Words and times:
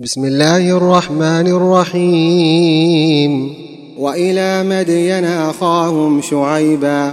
بسم 0.00 0.24
الله 0.24 0.76
الرحمن 0.76 1.46
الرحيم. 1.46 3.54
وإلى 3.98 4.62
مدين 4.62 5.24
أخاهم 5.24 6.20
شعيبا. 6.20 7.12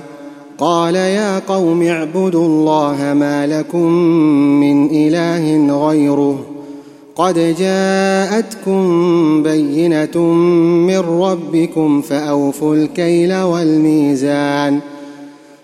قال 0.58 0.96
يا 0.96 1.40
قوم 1.40 1.82
اعبدوا 1.82 2.46
الله 2.46 3.14
ما 3.14 3.48
لكم 3.48 3.92
من 4.60 4.90
إله 4.92 5.78
غيره. 5.88 6.46
قد 7.16 7.56
جاءتكم 7.60 8.84
بينة 9.44 10.18
من 10.88 11.00
ربكم 11.00 12.02
فأوفوا 12.02 12.76
الكيل 12.76 13.34
والميزان. 13.34 14.80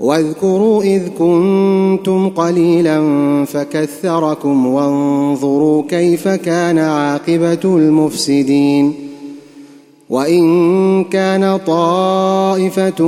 واذكروا 0.00 0.82
إذ 0.82 1.08
كنتم 1.18 2.28
قليلا 2.28 3.00
فكثركم 3.44 4.66
وانظروا 4.66 5.82
كيف 5.88 6.28
كان 6.28 6.78
عاقبة 6.78 7.60
المفسدين 7.64 8.94
وإن 10.10 11.04
كان 11.04 11.58
طائفة 11.66 13.04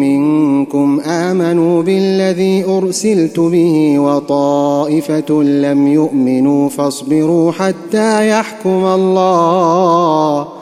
منكم 0.00 1.00
آمنوا 1.00 1.82
بالذي 1.82 2.64
أرسلت 2.64 3.40
به 3.40 3.98
وطائفة 3.98 5.42
لم 5.42 5.86
يؤمنوا 5.86 6.68
فاصبروا 6.68 7.52
حتى 7.52 8.30
يحكم 8.30 8.84
الله 8.84 10.57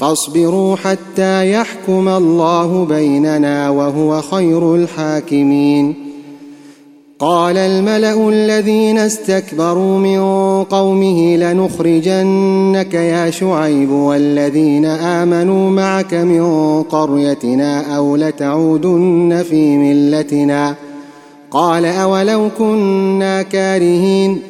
فاصبروا 0.00 0.76
حتى 0.76 1.52
يحكم 1.52 2.08
الله 2.08 2.84
بيننا 2.84 3.70
وهو 3.70 4.22
خير 4.22 4.74
الحاكمين. 4.74 5.94
قال 7.18 7.56
الملأ 7.56 8.28
الذين 8.28 8.98
استكبروا 8.98 9.98
من 9.98 10.20
قومه 10.64 11.36
لنخرجنك 11.36 12.94
يا 12.94 13.30
شعيب 13.30 13.90
والذين 13.90 14.84
آمنوا 14.86 15.70
معك 15.70 16.14
من 16.14 16.82
قريتنا 16.82 17.96
أو 17.96 18.16
لتعودن 18.16 19.44
في 19.50 19.76
ملتنا. 19.76 20.74
قال 21.50 21.84
أولو 21.84 22.48
كنا 22.58 23.42
كارهين. 23.42 24.49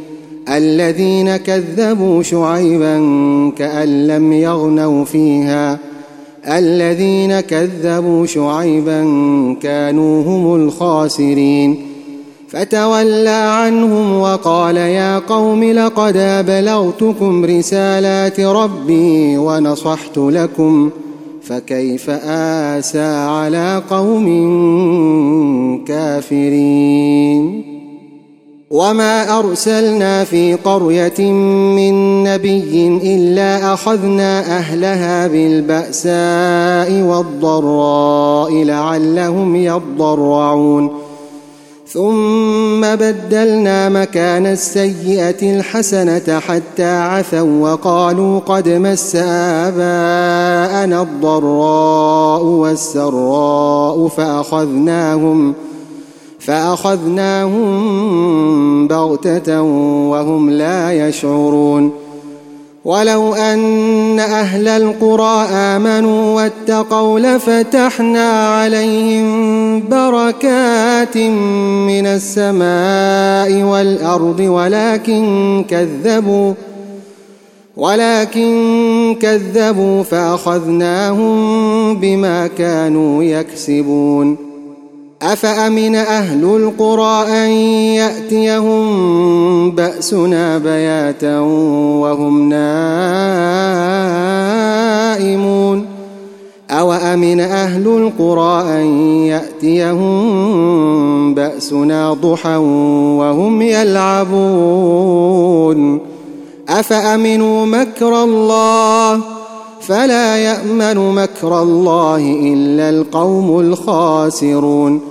الذين 0.51 1.37
كذبوا 1.37 2.23
شعيبا 2.23 2.97
كأن 3.57 4.07
لم 4.07 4.33
يغنوا 4.33 5.05
فيها. 5.05 5.79
الذين 6.47 7.39
كذبوا 7.39 8.25
شعيبا 8.25 9.03
كانوا 9.61 10.23
هم 10.23 10.55
الخاسرين. 10.55 11.91
فتولى 12.49 13.29
عنهم 13.29 14.19
وقال 14.19 14.77
يا 14.77 15.19
قوم 15.19 15.63
لقد 15.63 16.17
أبلغتكم 16.17 17.45
رسالات 17.45 18.39
ربي 18.39 19.37
ونصحت 19.37 20.17
لكم 20.17 20.89
فكيف 21.43 22.09
آسى 22.09 23.25
على 23.27 23.81
قوم 23.89 24.25
كافرين؟ 25.87 27.60
وما 28.71 29.39
ارسلنا 29.39 30.23
في 30.23 30.53
قريه 30.53 31.31
من 31.75 32.23
نبي 32.23 32.87
الا 33.03 33.73
اخذنا 33.73 34.57
اهلها 34.57 35.27
بالباساء 35.27 37.01
والضراء 37.01 38.63
لعلهم 38.63 39.55
يضرعون. 39.55 40.91
ثم 41.87 42.81
بدلنا 42.81 43.89
مكان 43.89 44.45
السيئه 44.45 45.57
الحسنه 45.57 46.39
حتى 46.39 46.97
عفوا 46.97 47.71
وقالوا 47.71 48.39
قد 48.39 48.69
مس 48.69 49.15
اباءنا 49.15 51.01
الضراء 51.01 52.43
والسراء 52.43 54.07
فاخذناهم 54.07 55.53
فأخذناهم 56.45 57.67
بغتة 58.87 59.61
وهم 60.11 60.49
لا 60.49 61.07
يشعرون. 61.07 61.91
ولو 62.85 63.33
أن 63.33 64.19
أهل 64.19 64.67
القرى 64.67 65.47
آمنوا 65.51 66.35
واتقوا 66.35 67.19
لفتحنا 67.19 68.47
عليهم 68.47 69.89
بركات 69.89 71.17
من 71.87 72.05
السماء 72.05 73.63
والأرض 73.63 74.39
ولكن 74.39 75.65
كذبوا 75.69 76.53
ولكن 77.77 79.15
كذبوا 79.21 80.03
فأخذناهم 80.03 81.35
بما 81.95 82.47
كانوا 82.47 83.23
يكسبون. 83.23 84.50
أفأمن 85.21 85.95
أهل 85.95 86.43
القرى 86.43 87.25
أن 87.27 87.49
يأتيهم 88.01 89.71
بأسنا 89.71 90.57
بياتا 90.57 91.39
وهم 91.39 92.49
نائمون؟ 92.49 92.81
أوأمن 96.71 97.39
أهل 97.39 97.87
القرى 97.87 98.81
أن 98.81 98.85
يأتيهم 99.25 100.13
بأسنا 101.33 102.13
ضحى 102.13 102.55
وهم 103.17 103.61
يلعبون؟ 103.61 104.41
أفأمنوا 106.69 107.65
مكر 107.65 108.23
الله؟ 108.23 109.21
فلا 109.81 110.37
يأمن 110.37 111.15
مكر 111.15 111.61
الله 111.61 112.39
إلا 112.53 112.89
القوم 112.89 113.59
الخاسرون. 113.59 115.10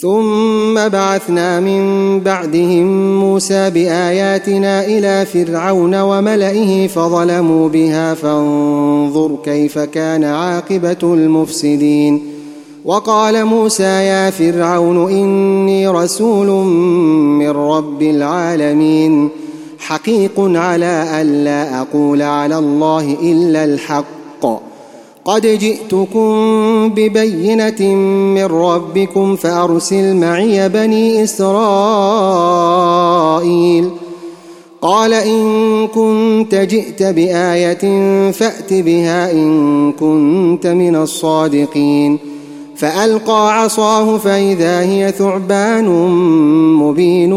ثم 0.00 0.88
بعثنا 0.88 1.60
من 1.60 2.20
بعدهم 2.20 3.18
موسى 3.20 3.70
بآياتنا 3.70 4.84
إلى 4.84 5.26
فرعون 5.26 6.00
وملئه 6.00 6.86
فظلموا 6.86 7.68
بها 7.68 8.14
فانظر 8.14 9.36
كيف 9.44 9.78
كان 9.78 10.24
عاقبة 10.24 10.98
المفسدين. 11.02 12.22
وقال 12.84 13.44
موسى 13.44 13.82
يا 13.82 14.30
فرعون 14.30 15.10
إني 15.10 15.88
رسول 15.88 16.46
من 17.38 17.50
رب 17.50 18.02
العالمين. 18.02 19.28
حقيق 19.78 20.32
على 20.38 21.22
الا 21.22 21.80
أقول 21.80 22.22
على 22.22 22.58
الله 22.58 23.16
إلا 23.22 23.64
الحق. 23.64 24.67
قد 25.28 25.46
جئتكم 25.46 26.88
ببينة 26.88 27.94
من 28.34 28.44
ربكم 28.44 29.36
فأرسل 29.36 30.16
معي 30.16 30.68
بني 30.68 31.24
إسرائيل. 31.24 31.48
قال 34.82 35.14
إن 35.14 35.86
كنت 35.86 36.54
جئت 36.54 37.02
بآية 37.02 38.30
فأت 38.30 38.72
بها 38.72 39.32
إن 39.32 39.92
كنت 39.92 40.66
من 40.66 40.96
الصادقين. 40.96 42.18
فألقى 42.76 43.62
عصاه 43.62 44.18
فإذا 44.18 44.80
هي 44.80 45.12
ثعبان 45.18 45.88
مبين 46.74 47.32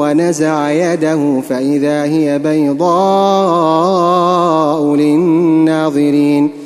ونزع 0.00 0.70
يده 0.70 1.40
فإذا 1.48 2.04
هي 2.04 2.38
بيضاء 2.38 2.86
للناظرين. 4.94 6.65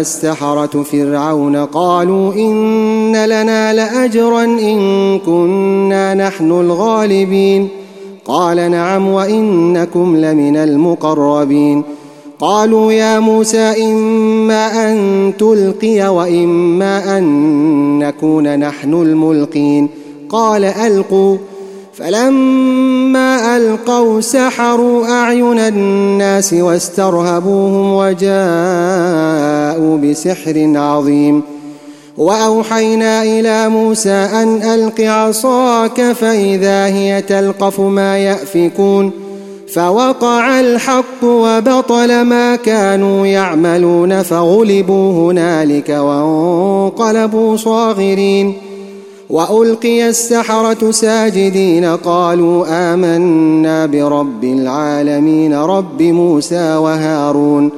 السحرة 0.00 0.82
فرعون 0.82 1.56
قالوا 1.56 2.34
إن 2.34 3.24
لنا 3.24 3.72
لأجرا 3.72 4.44
إن 4.44 5.18
كنا 5.18 6.14
نحن 6.14 6.50
الغالبين 6.50 7.68
قال 8.24 8.70
نعم 8.70 9.08
وإنكم 9.08 10.16
لمن 10.16 10.56
المقربين 10.56 11.82
قالوا 12.38 12.92
يا 12.92 13.18
موسى 13.18 13.58
إما 13.58 14.90
أن 14.90 15.32
تلقي 15.38 16.08
وإما 16.08 17.18
أن 17.18 17.24
نكون 17.98 18.58
نحن 18.58 18.94
الملقين 18.94 19.88
قال 20.28 20.64
ألقوا 20.64 21.36
فلما 21.98 23.56
ألقوا 23.56 24.20
سحروا 24.20 25.06
أعين 25.06 25.58
الناس 25.58 26.52
واسترهبوهم 26.52 27.94
وجاءوا 27.94 29.98
بسحر 29.98 30.72
عظيم. 30.76 31.42
وأوحينا 32.16 33.22
إلى 33.22 33.68
موسى 33.68 34.10
أن 34.10 34.62
ألق 34.62 35.00
عصاك 35.00 36.12
فإذا 36.12 36.86
هي 36.86 37.22
تلقف 37.22 37.80
ما 37.80 38.18
يأفكون. 38.18 39.10
فوقع 39.74 40.60
الحق 40.60 41.24
وبطل 41.24 42.22
ما 42.22 42.56
كانوا 42.56 43.26
يعملون 43.26 44.22
فغلبوا 44.22 45.32
هنالك 45.32 45.88
وانقلبوا 45.88 47.56
صاغرين. 47.56 48.54
وألقي 49.30 50.08
السحرة 50.08 50.90
ساجدين 50.90 51.84
قالوا 51.84 52.66
آمنا 52.68 53.86
برب 53.86 54.44
العالمين 54.44 55.54
رب 55.54 56.02
موسى 56.02 56.76
وهارون 56.76 57.70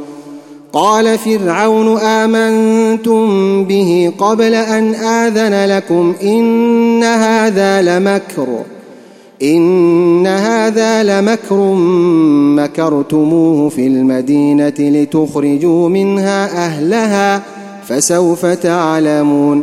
قال 0.72 1.18
فرعون 1.18 1.98
آمنتم 1.98 3.64
به 3.64 4.12
قبل 4.18 4.54
أن 4.54 4.94
آذن 4.94 5.76
لكم 5.76 6.14
إن 6.22 7.02
هذا 7.04 7.82
لمكر 7.82 8.46
إن 9.42 10.26
هذا 10.26 11.02
لمكر 11.02 11.56
مكرتموه 12.56 13.68
في 13.68 13.86
المدينة 13.86 14.74
لتخرجوا 14.78 15.88
منها 15.88 16.66
أهلها 16.66 17.42
فسوف 17.88 18.46
تعلمون 18.46 19.62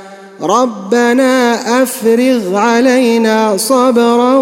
ربنا 0.43 1.53
أفرغ 1.83 2.55
علينا 2.55 3.57
صبرا 3.57 4.35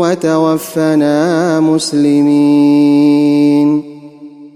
وتوفنا 0.00 1.60
مسلمين. 1.60 3.22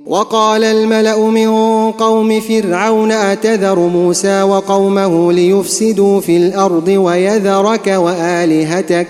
وقال 0.07 0.64
الملأ 0.64 1.19
من 1.19 1.50
قوم 1.91 2.41
فرعون 2.41 3.12
أتذر 3.12 3.79
موسى 3.79 4.43
وقومه 4.43 5.33
ليفسدوا 5.33 6.21
في 6.21 6.37
الأرض 6.37 6.88
ويذرك 6.88 7.87
وآلهتك؟ 7.87 9.09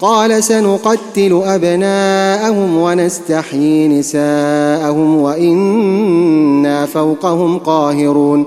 قال 0.00 0.44
سنقتل 0.44 1.42
أبناءهم 1.44 2.76
ونستحيي 2.76 3.88
نساءهم 3.88 5.16
وإنا 5.16 6.86
فوقهم 6.86 7.58
قاهرون. 7.58 8.46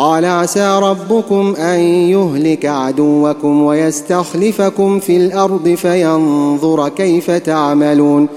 قال 0.00 0.24
عسى 0.24 0.78
ربكم 0.82 1.54
أن 1.58 1.80
يهلك 1.80 2.66
عدوكم 2.66 3.62
ويستخلفكم 3.62 5.00
في 5.00 5.16
الأرض 5.16 5.68
فينظر 5.68 6.88
كيف 6.88 7.30
تعملون 7.30 8.28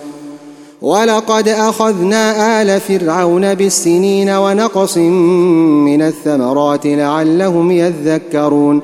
ولقد 0.81 1.47
أخذنا 1.47 2.61
آل 2.61 2.79
فرعون 2.79 3.53
بالسنين 3.53 4.29
ونقص 4.29 4.97
من 4.97 6.01
الثمرات 6.01 6.85
لعلهم 6.85 7.71
يذكرون 7.71 8.81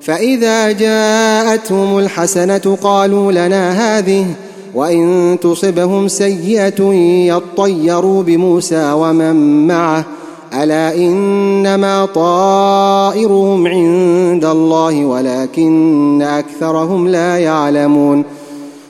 فإذا 0.00 0.72
جاءتهم 0.72 1.98
الحسنة 1.98 2.76
قالوا 2.82 3.32
لنا 3.32 3.98
هذه 3.98 4.26
وإن 4.74 5.38
تصبهم 5.42 6.08
سيئة 6.08 6.92
يطيروا 7.26 8.22
بموسى 8.22 8.92
ومن 8.92 9.66
معه 9.66 10.04
الا 10.54 10.94
انما 10.94 12.06
طائرهم 12.06 13.66
عند 13.66 14.44
الله 14.44 15.04
ولكن 15.04 16.22
اكثرهم 16.22 17.08
لا 17.08 17.38
يعلمون 17.38 18.24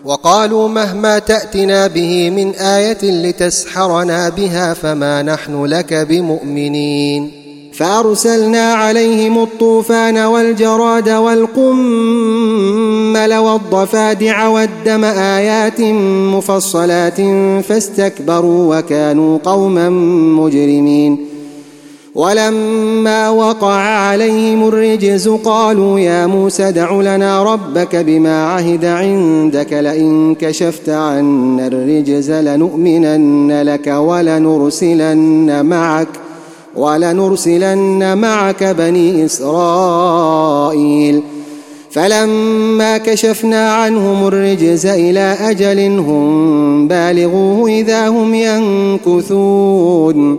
وقالوا 0.05 0.69
مهما 0.69 1.19
تاتنا 1.19 1.87
به 1.87 2.31
من 2.31 2.51
إيه 2.51 2.99
لتسحرنا 3.03 4.29
بها 4.29 4.75
فما 4.75 5.23
نحن 5.23 5.65
لك 5.65 5.95
بمؤمنين 5.95 7.31
فارسلنا 7.73 8.73
عليهم 8.73 9.43
الطوفان 9.43 10.19
والجراد 10.19 11.09
والقمل 11.09 11.75
والضفادع 13.35 14.47
والدم 14.49 15.05
ايات 15.05 15.81
مفصلات 16.35 17.21
فاستكبروا 17.65 18.79
وكانوا 18.79 19.39
قوما 19.45 19.89
مجرمين 20.39 21.30
ولما 22.15 23.29
وقع 23.29 23.81
عليهم 23.81 24.69
الرجز 24.69 25.29
قالوا 25.29 26.01
يا 26.01 26.27
موسى 26.27 26.73
دع 26.73 26.93
لنا 26.93 27.43
ربك 27.43 27.97
بما 27.97 28.47
عهد 28.47 28.85
عندك 28.85 29.73
لئن 29.73 30.35
كشفت 30.35 30.89
عنا 30.89 31.67
الرجز 31.67 32.31
لنؤمنن 32.31 33.63
لك 33.63 33.87
ولنرسلن 33.87 35.67
معك 35.67 36.09
ولنرسلن 36.77 38.19
معك 38.19 38.65
بني 38.65 39.25
إسرائيل. 39.25 41.23
فلما 41.91 42.99
كشفنا 42.99 43.73
عنهم 43.73 44.27
الرجز 44.27 44.87
إلى 44.87 45.37
أجل 45.41 45.99
هم 45.99 46.89
بالغوه 46.89 47.71
إذا 47.71 48.09
هم 48.09 48.35
ينكثون. 48.35 50.39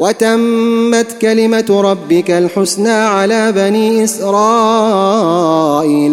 وتمت 0.00 1.06
كلمة 1.22 1.80
ربك 1.84 2.30
الحسنى 2.30 2.90
على 2.90 3.52
بني 3.52 4.04
إسرائيل 4.04 5.32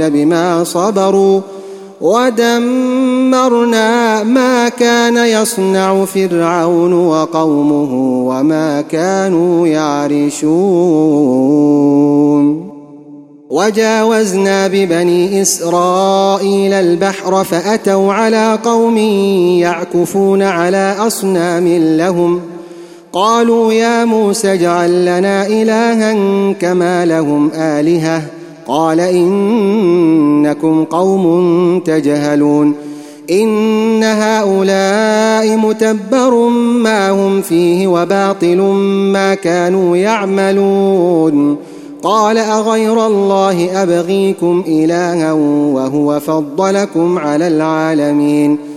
بما 0.10 0.64
صبروا 0.64 1.42
ودمرنا 2.02 3.54
ما 4.24 4.70
كان 4.70 5.18
يصنع 5.18 6.06
فرعون 6.06 6.94
وقومه 6.94 7.94
وما 8.30 8.82
كانوا 8.82 9.68
يعرشون. 9.68 10.48
وجاوزنا 13.50 14.68
ببني 14.68 15.42
إسرائيل 15.42 16.74
البحر 16.74 17.44
فأتوا 17.44 18.14
على 18.14 18.60
قوم 18.64 18.98
يعكفون 18.98 20.42
على 20.42 20.96
أصنام 21.00 21.68
لهم 21.98 22.42
ۖ 22.54 22.57
قالوا 23.18 23.74
يا 23.74 24.06
موسى 24.06 24.54
اجعل 24.54 25.06
لنا 25.06 25.48
إلها 25.48 26.14
كما 26.54 27.06
لهم 27.06 27.52
آلهة. 27.54 28.22
قال 28.68 29.00
إنكم 29.00 30.84
قوم 30.84 31.80
تجهلون. 31.80 32.74
إن 33.32 34.04
هؤلاء 34.04 35.58
متبر 35.58 36.50
ما 36.50 37.10
هم 37.10 37.42
فيه 37.42 37.88
وباطل 37.88 38.58
ما 39.14 39.36
كانوا 39.36 39.98
يعملون. 39.98 41.58
قال 42.04 42.38
أغير 42.38 43.08
الله 43.08 43.84
أبغيكم 43.84 44.64
إلها 44.68 45.32
وهو 45.74 46.20
فضلكم 46.20 47.20
على 47.20 47.48
العالمين. 47.48 48.77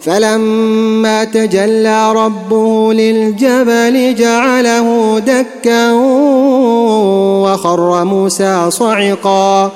فلما 0.00 1.24
تجلى 1.24 2.12
ربه 2.12 2.92
للجبل 2.92 4.14
جعله 4.14 5.18
دكا 5.18 5.92
وخر 7.42 8.04
موسى 8.04 8.70
صعقا. 8.70 9.72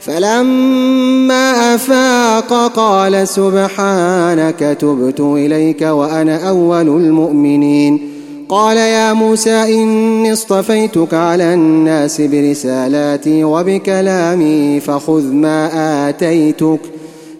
فلما 0.00 1.74
أفاق 1.74 2.72
قال 2.76 3.28
سبحانك 3.28 4.76
تبت 4.80 5.20
إليك 5.20 5.82
وأنا 5.82 6.48
أول 6.48 6.88
المؤمنين. 6.88 8.08
قال 8.48 8.76
يا 8.76 9.12
موسى 9.12 9.82
إني 9.82 10.32
اصطفيتك 10.32 11.14
على 11.14 11.54
الناس 11.54 12.20
برسالاتي 12.20 13.44
وبكلامي 13.44 14.80
فخذ 14.80 15.22
ما 15.22 15.70
آتيتك. 16.08 16.80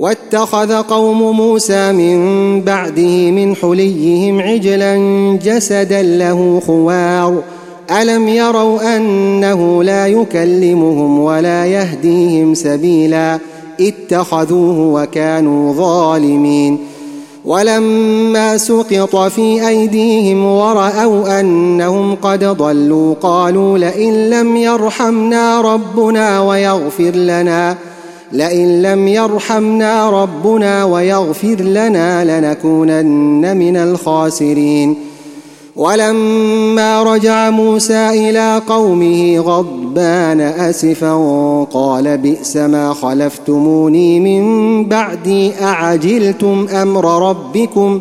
واتخذ 0.00 0.72
قوم 0.72 1.36
موسى 1.36 1.92
من 1.92 2.60
بعده 2.60 3.30
من 3.30 3.56
حليهم 3.56 4.40
عجلا 4.40 4.96
جسدا 5.44 6.02
له 6.02 6.62
خوار. 6.66 7.42
ألم 7.90 8.28
يروا 8.28 8.96
أنه 8.96 9.84
لا 9.84 10.06
يكلمهم 10.06 11.18
ولا 11.18 11.66
يهديهم 11.66 12.54
سبيلا؟ 12.54 13.38
اتخذوه 13.80 15.02
وكانوا 15.02 15.74
ظالمين. 15.74 16.78
ولما 17.44 18.56
سقط 18.56 19.16
في 19.16 19.68
أيديهم 19.68 20.44
ورأوا 20.44 21.40
أنهم 21.40 22.14
قد 22.14 22.44
ضلوا 22.44 23.14
قالوا 23.14 23.78
لئن 23.78 24.30
لم 24.30 24.56
يرحمنا 24.56 25.60
ربنا 25.60 26.40
ويغفر 26.40 27.10
لنا 27.10 27.76
لئن 28.32 28.82
لم 28.82 29.08
يرحمنا 29.08 30.10
ربنا 30.10 30.84
ويغفر 30.84 31.56
لنا 31.60 32.40
لنكونن 32.40 33.56
من 33.56 33.76
الخاسرين. 33.76 34.96
ولما 35.76 37.02
رجع 37.02 37.50
موسى 37.50 38.30
إلى 38.30 38.62
قومه 38.68 39.38
غضبان 39.38 40.40
أسفا 40.40 41.14
قال 41.72 42.18
بئس 42.18 42.56
ما 42.56 42.94
خلفتموني 42.94 44.20
من 44.20 44.84
بعدي 44.84 45.52
أعجلتم 45.62 46.66
أمر 46.82 47.30
ربكم؟ 47.30 48.00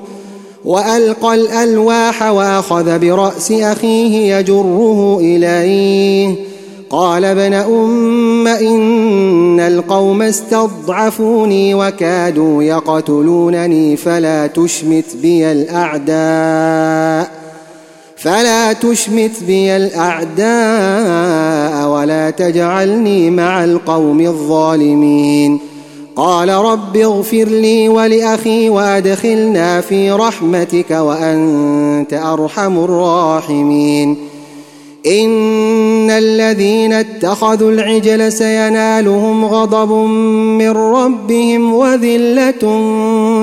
وألقى 0.66 1.36
الألواح 1.36 2.24
وأخذ 2.24 3.00
برأس 3.00 3.52
أخيه 3.52 4.36
يجره 4.36 5.18
إليه. 5.22 6.49
قال 6.90 7.26
ابن 7.26 7.54
أم 7.54 8.48
إن 8.48 9.60
القوم 9.60 10.22
استضعفوني 10.22 11.74
وكادوا 11.74 12.64
يقتلونني 12.64 13.98
فلا 13.98 14.48
تشمت 14.48 15.16
بي 15.22 15.52
الأعداء 15.52 17.32
فلا 18.18 18.74
تشمت 18.74 19.44
بي 19.48 19.76
الأعداء 19.78 20.50
ولا 21.90 22.30
تجعلني 22.30 23.30
مع 23.30 23.64
القوم 23.64 24.22
الظالمين 24.22 25.60
قال 26.16 26.50
رب 26.50 26.98
اغفر 26.98 27.46
لي 27.46 27.90
ولأخي 27.90 28.70
وأدخلنا 28.70 29.82
في 29.82 30.12
رحمتك 30.12 30.92
وأنت 30.92 32.14
أرحم 32.14 32.78
الراحمين 32.78 34.18
إن 35.06 36.10
الذين 36.10 36.94
اتخذوا 36.94 37.72
العجل 37.72 38.32
سينالهم 38.32 39.46
غضب 39.46 39.92
من 40.58 40.70
ربهم 40.70 41.74
وذلة 41.74 42.60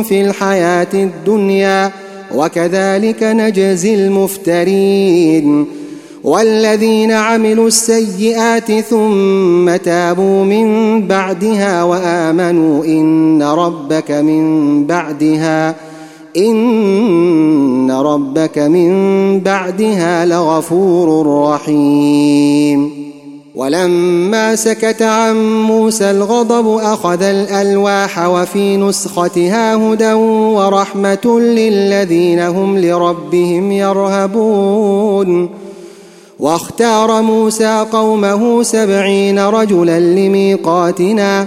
في 0.03 0.21
الحياة 0.21 0.95
الدنيا 0.95 1.93
وكذلك 2.35 3.23
نجزي 3.23 3.95
المفترين 3.95 5.67
والذين 6.25 7.13
عملوا 7.13 7.67
السيئات 7.67 8.73
ثم 8.73 9.77
تابوا 9.77 10.45
من 10.45 11.01
بعدها 11.07 11.83
وآمنوا 11.83 12.85
إن 12.85 13.43
ربك 13.43 14.11
من 14.11 14.87
بعدها 14.87 15.75
ربك 18.37 18.59
من 18.59 19.41
بعدها 19.41 20.27
لغفور 20.27 21.27
رحيم. 21.49 23.07
ولما 23.55 24.57
سكت 24.57 25.03
عن 25.03 25.63
موسى 25.63 26.11
الغضب 26.11 26.77
أخذ 26.77 27.23
الألواح 27.23 28.29
وفي 28.29 28.77
نسختها 28.77 29.75
هدى 29.75 30.13
ورحمة 30.13 31.41
للذين 31.41 32.41
هم 32.41 32.79
لربهم 32.79 33.73
يرهبون. 33.73 35.51
واختار 36.39 37.23
موسى 37.23 37.87
قومه 37.93 38.63
سبعين 38.63 39.39
رجلا 39.39 40.01
لميقاتنا 40.01 41.47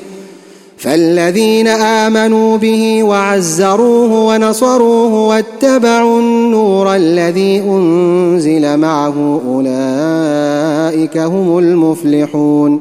فالذين 0.81 1.67
آمنوا 1.67 2.57
به 2.57 3.03
وعزروه 3.03 4.25
ونصروه 4.25 5.27
واتبعوا 5.27 6.19
النور 6.19 6.95
الذي 6.95 7.59
أنزل 7.59 8.77
معه 8.77 9.41
أولئك 9.47 11.17
هم 11.17 11.57
المفلحون. 11.57 12.79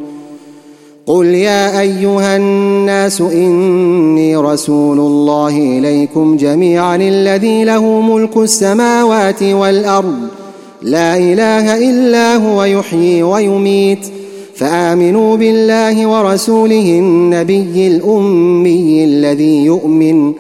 قل 1.07 1.27
يا 1.27 1.81
أيها 1.81 2.37
الناس 2.37 3.21
إني 3.21 4.37
رسول 4.37 4.99
الله 4.99 5.57
إليكم 5.57 6.37
جميعا 6.37 6.97
الذي 6.97 7.65
له 7.65 8.01
ملك 8.01 8.37
السماوات 8.37 9.43
والأرض. 9.43 10.19
لا 10.83 11.17
إله 11.17 11.91
إلا 11.91 12.37
هو 12.37 12.65
يحيي 12.65 13.23
ويميت. 13.23 14.20
فآمنوا 14.61 15.37
بالله 15.37 16.07
ورسوله 16.07 16.99
النبي 16.99 17.87
الأمي 17.87 19.05
الذي 19.05 19.64
يؤمن 19.64 20.33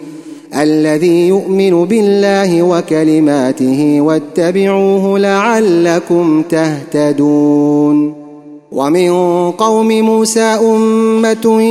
الذي 0.54 1.28
يؤمن 1.28 1.84
بالله 1.84 2.62
وكلماته 2.62 4.00
واتبعوه 4.00 5.18
لعلكم 5.18 6.42
تهتدون. 6.42 8.14
ومن 8.72 9.10
قوم 9.50 9.88
موسى 9.88 10.40
أمة 10.40 11.62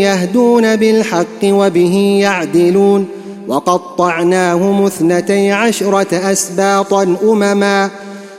يهدون 0.00 0.76
بالحق 0.76 1.42
وبه 1.44 2.18
يعدلون 2.20 3.06
وقطعناهم 3.48 4.82
اثنتي 4.82 5.50
عشرة 5.52 6.32
أسباطا 6.32 7.16
أمما 7.22 7.90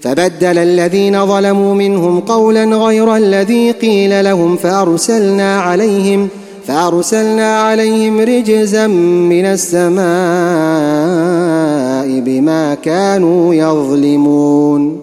فبدل 0.00 0.58
الذين 0.58 1.26
ظلموا 1.26 1.74
منهم 1.74 2.20
قولا 2.20 2.64
غير 2.64 3.16
الذي 3.16 3.70
قيل 3.70 4.24
لهم 4.24 4.56
فأرسلنا 4.56 5.60
عليهم 5.60 6.28
فأرسلنا 6.66 7.60
عليهم 7.60 8.20
رجزا 8.20 8.86
من 8.86 9.44
السماء 9.44 10.00
بما 12.20 12.74
كانوا 12.74 13.54
يظلمون. 13.54 15.00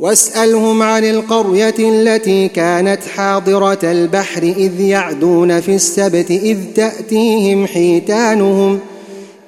واسألهم 0.00 0.82
عن 0.82 1.04
القرية 1.04 1.74
التي 1.78 2.48
كانت 2.48 2.98
حاضرة 3.16 3.78
البحر 3.82 4.42
إذ 4.42 4.80
يعدون 4.80 5.60
في 5.60 5.74
السبت 5.74 6.30
إذ 6.30 6.58
تأتيهم 6.74 7.66
حيتانهم 7.66 8.78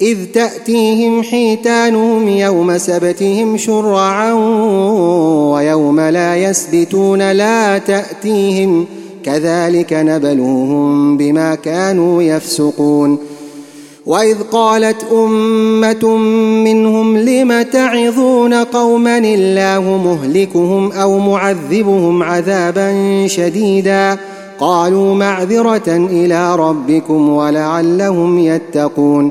إذ 0.02 0.18
تأتيهم 0.34 1.22
حيتانهم 1.22 2.28
يوم 2.28 2.78
سبتهم 2.78 3.56
شرعا 3.56 4.32
ويوم 5.52 6.00
لا 6.00 6.36
يسبتون 6.36 7.32
لا 7.32 7.78
تأتيهم 7.78 8.86
كذلك 9.24 9.92
نبلوهم 9.92 11.16
بما 11.16 11.54
كانوا 11.54 12.22
يفسقون. 12.22 13.18
وإذ 14.06 14.36
قالت 14.52 15.06
أمة 15.12 16.16
منهم 16.64 17.16
لم 17.16 17.62
تعظون 17.62 18.54
قوما 18.54 19.18
الله 19.18 19.80
مهلكهم 20.04 20.92
أو 20.92 21.18
معذبهم 21.18 22.22
عذابا 22.22 22.92
شديدا؟ 23.26 24.18
قالوا 24.60 25.14
معذرة 25.14 25.88
إلى 25.88 26.56
ربكم 26.56 27.28
ولعلهم 27.28 28.38
يتقون. 28.38 29.30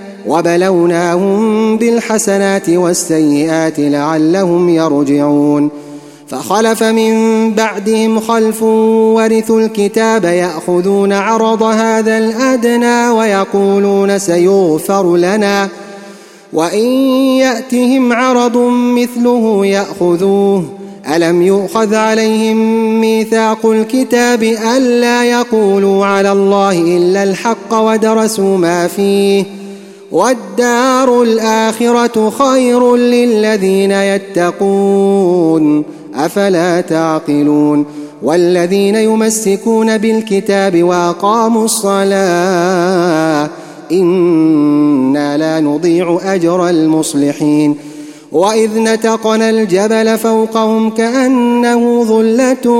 وبلوناهم 0.27 1.77
بالحسنات 1.77 2.69
والسيئات 2.69 3.73
لعلهم 3.77 4.69
يرجعون. 4.69 5.69
فخلف 6.27 6.83
من 6.83 7.13
بعدهم 7.53 8.19
خلف 8.19 8.63
ورثوا 8.63 9.61
الكتاب 9.61 10.23
يأخذون 10.23 11.13
عرض 11.13 11.63
هذا 11.63 12.17
الأدنى 12.17 13.09
ويقولون 13.09 14.19
سيغفر 14.19 15.17
لنا. 15.17 15.67
وإن 16.53 16.85
يأتهم 17.37 18.13
عرض 18.13 18.57
مثله 18.71 19.65
يأخذوه. 19.65 20.63
ألم 21.15 21.41
يؤخذ 21.41 21.95
عليهم 21.95 22.57
ميثاق 23.01 23.65
الكتاب 23.65 24.43
ألا 24.77 25.23
يقولوا 25.23 26.05
على 26.05 26.31
الله 26.31 26.71
إلا 26.71 27.23
الحق 27.23 27.73
ودرسوا 27.73 28.57
ما 28.57 28.87
فيه؟ 28.87 29.60
والدار 30.11 31.23
الاخره 31.23 32.29
خير 32.29 32.95
للذين 32.95 33.91
يتقون. 33.91 35.83
أفلا 36.15 36.81
تعقلون؟ 36.81 37.85
والذين 38.23 38.95
يمسكون 38.95 39.97
بالكتاب 39.97 40.83
وأقاموا 40.83 41.65
الصلاة 41.65 43.49
أنا 43.91 45.37
لا 45.37 45.59
نضيع 45.59 46.19
أجر 46.23 46.69
المصلحين. 46.69 47.75
وإذ 48.31 48.79
نتقنا 48.79 49.49
الجبل 49.49 50.17
فوقهم 50.17 50.89
كأنه 50.89 52.03
ظلة 52.03 52.71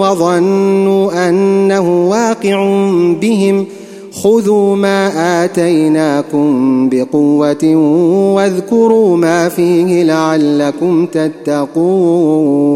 وظنوا 0.00 1.28
أنه 1.28 2.08
واقع 2.08 2.64
بهم 3.20 3.66
خذوا 4.22 4.76
ما 4.76 5.44
اتيناكم 5.44 6.88
بقوه 6.88 7.76
واذكروا 8.34 9.16
ما 9.16 9.48
فيه 9.48 10.02
لعلكم 10.02 11.06
تتقون 11.06 12.68